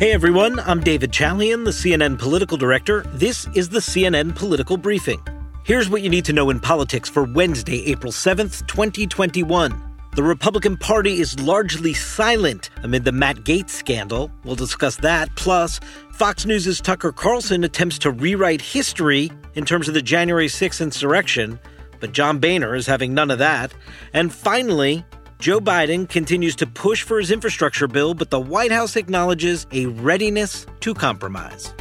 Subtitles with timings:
[0.00, 3.02] Hey everyone, I'm David Chalian, the CNN political director.
[3.12, 5.20] This is the CNN Political Briefing.
[5.62, 9.78] Here's what you need to know in politics for Wednesday, April 7th, 2021.
[10.16, 14.32] The Republican Party is largely silent amid the Matt Gaetz scandal.
[14.42, 15.36] We'll discuss that.
[15.36, 15.80] Plus,
[16.12, 21.60] Fox News' Tucker Carlson attempts to rewrite history in terms of the January 6th insurrection,
[22.00, 23.74] but John Boehner is having none of that.
[24.14, 25.04] And finally,
[25.40, 29.86] Joe Biden continues to push for his infrastructure bill, but the White House acknowledges a
[29.86, 31.72] readiness to compromise.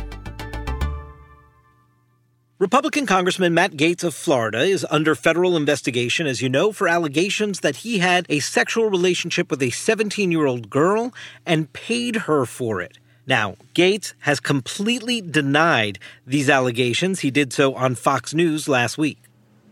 [2.58, 7.59] Republican Congressman Matt Gaetz of Florida is under federal investigation, as you know, for allegations
[7.59, 11.14] that he had a sexual relationship with a 17 year old girl
[11.45, 12.98] and paid her for it.
[13.28, 17.20] Now, Gaetz has completely denied these allegations.
[17.20, 19.22] He did so on Fox News last week.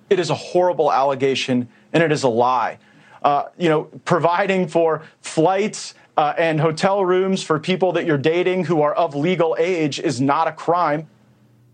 [0.09, 2.79] It is a horrible allegation and it is a lie
[3.23, 8.65] uh, you know, providing for flights uh, and hotel rooms for people that you're dating
[8.65, 11.07] who are of legal age is not a crime.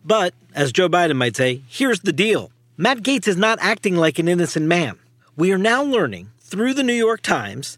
[0.06, 4.20] But, as Joe Biden might say, here's the deal Matt Gaetz is not acting like
[4.20, 4.98] an innocent man.
[5.38, 7.78] We are now learning through the New York Times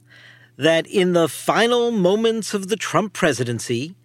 [0.58, 3.96] that in the final moments of the Trump presidency,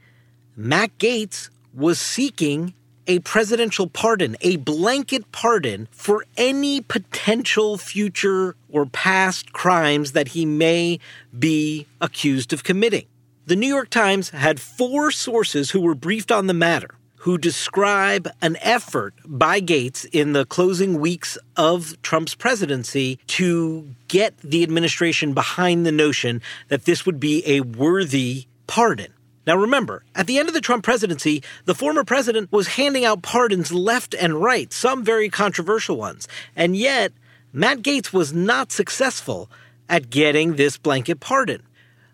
[0.57, 2.75] Matt Gaetz was seeking
[3.11, 10.47] a presidential pardon, a blanket pardon for any potential future or past crimes that he
[10.47, 11.01] may
[11.37, 13.07] be accused of committing.
[13.47, 16.95] The New York Times had four sources who were briefed on the matter
[17.25, 24.39] who describe an effort by Gaetz in the closing weeks of Trump's presidency to get
[24.39, 29.13] the administration behind the notion that this would be a worthy pardon.
[29.47, 33.23] Now remember, at the end of the Trump presidency, the former president was handing out
[33.23, 36.29] pardons left and right, some very controversial ones.
[36.55, 37.13] And yet,
[37.53, 39.51] Matt Gaetz was not successful
[39.89, 41.63] at getting this blanket pardon.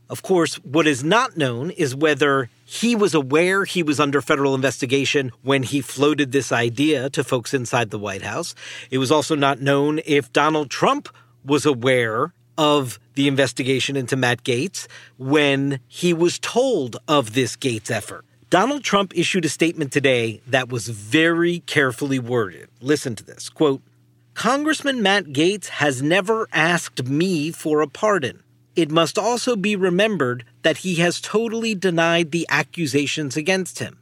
[0.08, 4.54] Of course, what is not known is whether he was aware he was under federal
[4.54, 8.54] investigation when he floated this idea to folks inside the White House.
[8.90, 11.08] It was also not known if Donald Trump
[11.44, 14.86] was aware of the investigation into Matt Gaetz
[15.18, 18.24] when he was told of this Gaetz effort.
[18.48, 22.68] Donald Trump issued a statement today that was very carefully worded.
[22.80, 23.82] Listen to this quote,
[24.34, 28.42] Congressman Matt Gaetz has never asked me for a pardon.
[28.76, 33.98] It must also be remembered that he has totally denied the accusations against him.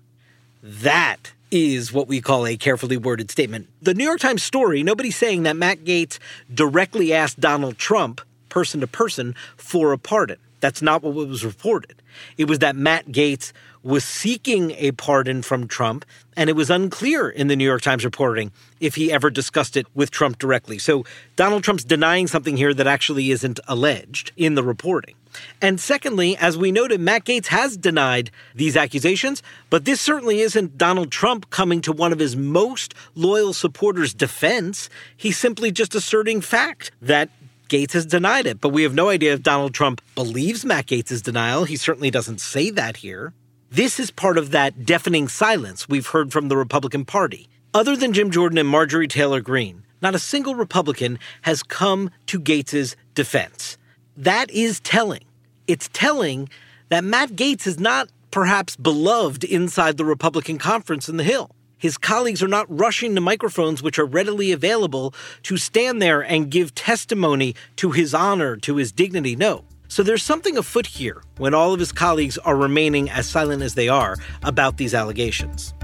[0.62, 3.68] That is what we call a carefully worded statement.
[3.80, 6.18] The New York Times story, nobody's saying that Matt Gaetz
[6.52, 8.20] directly asked Donald Trump
[8.54, 10.38] person to person for a pardon.
[10.60, 12.00] That's not what was reported.
[12.38, 16.04] It was that Matt Gaetz was seeking a pardon from Trump,
[16.36, 19.88] and it was unclear in the New York Times reporting if he ever discussed it
[19.92, 20.78] with Trump directly.
[20.78, 21.04] So
[21.34, 25.16] Donald Trump's denying something here that actually isn't alleged in the reporting.
[25.60, 30.78] And secondly, as we noted, Matt Gaetz has denied these accusations, but this certainly isn't
[30.78, 34.88] Donald Trump coming to one of his most loyal supporters' defense.
[35.16, 37.30] He's simply just asserting fact that
[37.74, 41.20] Gaetz has denied it, but we have no idea if Donald Trump believes Matt Gaetz'
[41.20, 41.64] denial.
[41.64, 43.34] He certainly doesn't say that here.
[43.68, 47.48] This is part of that deafening silence we've heard from the Republican Party.
[47.74, 52.38] Other than Jim Jordan and Marjorie Taylor Greene, not a single Republican has come to
[52.38, 53.76] Gaetz' defense.
[54.16, 55.24] That is telling.
[55.66, 56.50] It's telling
[56.90, 61.50] that Matt Gaetz is not perhaps beloved inside the Republican conference in the Hill.
[61.78, 65.14] His colleagues are not rushing to microphones which are readily available
[65.44, 69.36] to stand there and give testimony to his honor, to his dignity.
[69.36, 69.64] No.
[69.88, 73.74] So there's something afoot here when all of his colleagues are remaining as silent as
[73.74, 75.74] they are about these allegations.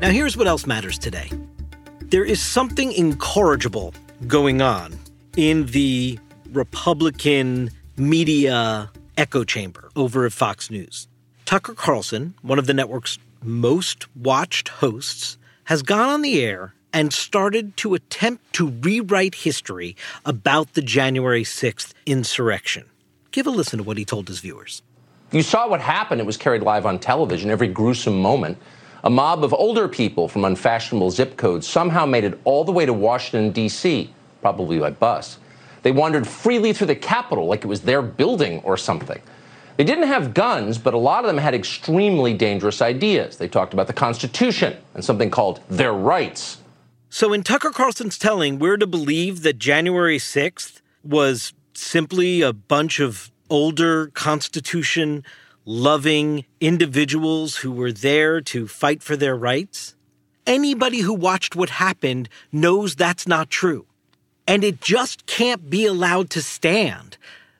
[0.00, 1.30] Now, here's what else matters today
[2.00, 3.92] there is something incorrigible
[4.26, 4.98] going on
[5.36, 6.18] in the
[6.52, 11.08] Republican media echo chamber over at Fox News.
[11.44, 17.12] Tucker Carlson, one of the network's most watched hosts, has gone on the air and
[17.12, 19.94] started to attempt to rewrite history
[20.24, 22.84] about the January 6th insurrection.
[23.30, 24.82] Give a listen to what he told his viewers.
[25.30, 26.20] You saw what happened.
[26.20, 28.56] It was carried live on television, every gruesome moment.
[29.04, 32.86] A mob of older people from unfashionable zip codes somehow made it all the way
[32.86, 35.38] to Washington, D.C., probably by bus.
[35.82, 39.20] They wandered freely through the Capitol like it was their building or something.
[39.78, 43.36] They didn't have guns, but a lot of them had extremely dangerous ideas.
[43.36, 46.58] They talked about the Constitution and something called their rights.
[47.10, 52.98] So, in Tucker Carlson's telling, we're to believe that January 6th was simply a bunch
[52.98, 55.24] of older Constitution
[55.64, 59.94] loving individuals who were there to fight for their rights?
[60.44, 63.86] Anybody who watched what happened knows that's not true.
[64.46, 67.16] And it just can't be allowed to stand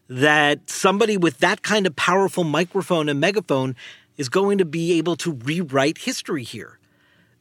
[0.08, 3.76] that somebody with that kind of powerful microphone and megaphone
[4.16, 6.78] is going to be able to rewrite history here.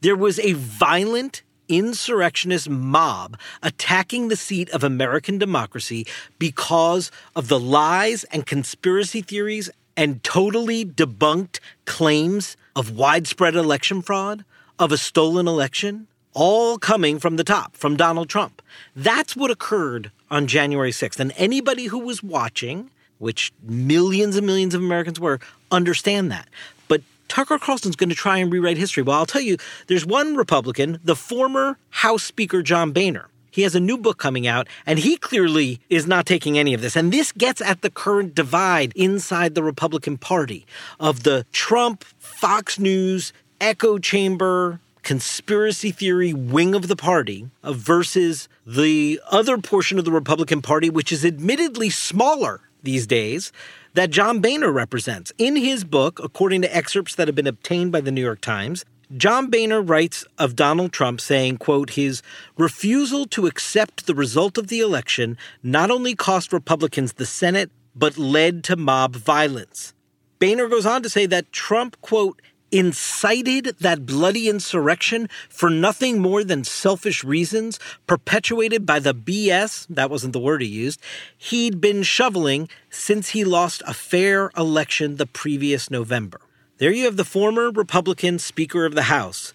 [0.01, 6.05] There was a violent insurrectionist mob attacking the seat of American democracy
[6.39, 14.45] because of the lies and conspiracy theories and totally debunked claims of widespread election fraud,
[14.77, 18.61] of a stolen election, all coming from the top, from Donald Trump.
[18.95, 21.19] That's what occurred on January 6th.
[21.19, 25.39] And anybody who was watching, which millions and millions of Americans were,
[25.71, 26.47] understand that.
[26.87, 29.01] But Tucker Carlson's going to try and rewrite history.
[29.01, 29.57] Well, I'll tell you,
[29.87, 33.29] there's one Republican, the former House Speaker John Boehner.
[33.49, 36.81] He has a new book coming out, and he clearly is not taking any of
[36.81, 36.95] this.
[36.95, 40.67] And this gets at the current divide inside the Republican Party
[40.99, 48.50] of the Trump, Fox News, echo chamber, conspiracy theory wing of the party uh, versus
[48.65, 53.54] the other portion of the Republican Party, which is admittedly smaller these days,
[53.94, 55.31] that John Boehner represents.
[55.38, 58.83] In his book, according to excerpts that have been obtained by the New York Times,
[59.15, 62.21] John Boehner writes of Donald Trump saying, quote, his
[62.57, 68.18] refusal to accept the result of the election not only cost Republicans the Senate, but
[68.18, 69.94] led to mob violence.
[70.39, 76.43] Boehner goes on to say that Trump, quote, incited that bloody insurrection for nothing more
[76.43, 80.99] than selfish reasons perpetuated by the BS, that wasn't the word he used,
[81.37, 86.41] he'd been shoveling since he lost a fair election the previous November.
[86.77, 89.53] There you have the former Republican Speaker of the House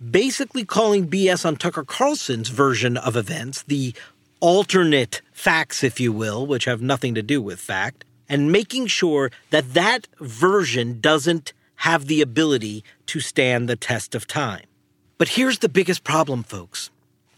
[0.00, 3.94] basically calling BS on Tucker Carlson's version of events, the
[4.40, 9.30] alternate facts, if you will, which have nothing to do with fact, and making sure
[9.50, 14.64] that that version doesn't have the ability to stand the test of time.
[15.16, 16.90] But here's the biggest problem, folks.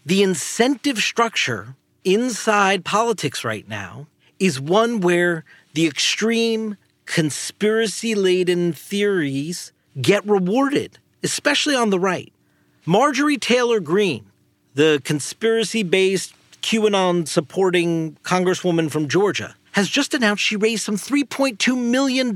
[0.05, 4.07] The incentive structure inside politics right now
[4.39, 6.75] is one where the extreme
[7.05, 12.33] conspiracy laden theories get rewarded, especially on the right.
[12.85, 14.25] Marjorie Taylor Greene,
[14.73, 21.77] the conspiracy based QAnon supporting Congresswoman from Georgia, has just announced she raised some $3.2
[21.77, 22.33] million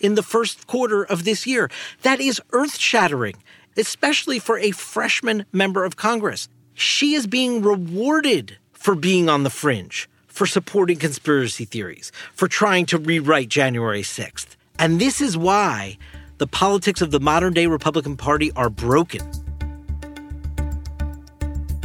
[0.00, 1.70] in the first quarter of this year.
[2.02, 3.36] That is earth shattering,
[3.76, 6.48] especially for a freshman member of Congress.
[6.74, 12.86] She is being rewarded for being on the fringe, for supporting conspiracy theories, for trying
[12.86, 14.56] to rewrite January 6th.
[14.78, 15.96] And this is why
[16.38, 19.22] the politics of the modern day Republican Party are broken.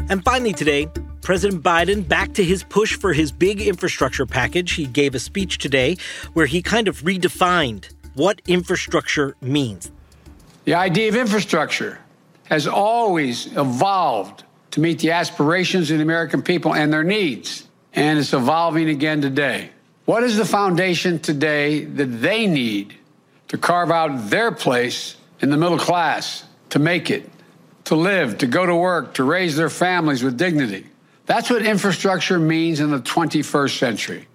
[0.09, 0.87] And finally, today,
[1.21, 4.73] President Biden back to his push for his big infrastructure package.
[4.73, 5.97] He gave a speech today
[6.33, 9.91] where he kind of redefined what infrastructure means.
[10.65, 11.99] The idea of infrastructure
[12.45, 18.19] has always evolved to meet the aspirations of the American people and their needs, and
[18.19, 19.69] it's evolving again today.
[20.05, 22.95] What is the foundation today that they need
[23.49, 27.29] to carve out their place in the middle class, to make it,
[27.85, 30.85] to live, to go to work, to raise their families with dignity?
[31.29, 34.27] That's what infrastructure means in the 21st century.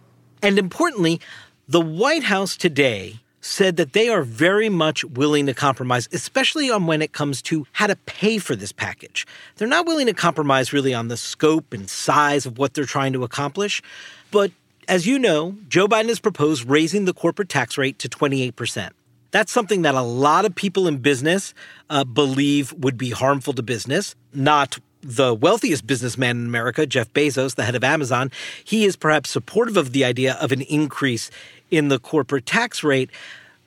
[0.42, 1.20] And importantly,
[1.66, 6.86] the White House today said that they are very much willing to compromise, especially on
[6.86, 9.26] when it comes to how to pay for this package.
[9.56, 13.12] They're not willing to compromise really on the scope and size of what they're trying
[13.14, 13.82] to accomplish.
[14.30, 14.52] But
[14.86, 18.90] as you know, Joe Biden has proposed raising the corporate tax rate to 28%.
[19.32, 21.54] That's something that a lot of people in business
[21.90, 27.54] uh, believe would be harmful to business, not the wealthiest businessman in America, Jeff Bezos,
[27.54, 28.30] the head of Amazon,
[28.64, 31.30] he is perhaps supportive of the idea of an increase
[31.70, 33.10] in the corporate tax rate.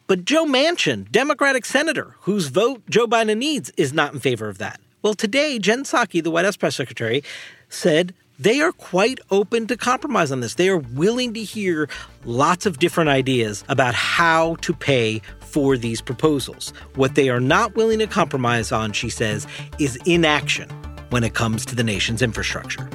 [0.08, 4.58] But Joe Manchin, Democratic senator, whose vote Joe Biden needs, is not in favor of
[4.58, 4.80] that.
[5.02, 7.24] Well, today, Jen Psaki, the White House press secretary,
[7.70, 10.56] said they are quite open to compromise on this.
[10.56, 11.90] They are willing to hear
[12.24, 16.72] lots of different ideas about how to pay for these proposals.
[16.96, 19.48] What they are not willing to compromise on, she says,
[19.80, 20.70] is inaction
[21.10, 22.90] when it comes to the nation's infrastructure.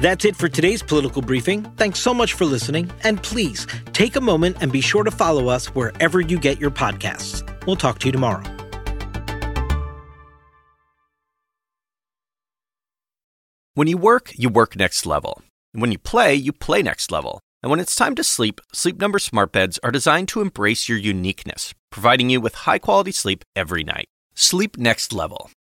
[0.00, 1.62] That's it for today's political briefing.
[1.76, 5.48] Thanks so much for listening, and please take a moment and be sure to follow
[5.48, 7.42] us wherever you get your podcasts.
[7.66, 8.44] We'll talk to you tomorrow.
[13.74, 15.42] When you work, you work next level.
[15.72, 17.40] When you play, you play next level.
[17.62, 20.98] And when it's time to sleep, Sleep Number smart beds are designed to embrace your
[20.98, 24.06] uniqueness, providing you with high-quality sleep every night.
[24.34, 25.50] Sleep next level.